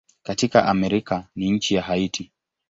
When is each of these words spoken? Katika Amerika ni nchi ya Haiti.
Katika 0.23 0.65
Amerika 0.65 1.27
ni 1.35 1.51
nchi 1.51 1.75
ya 1.75 1.81
Haiti. 1.81 2.31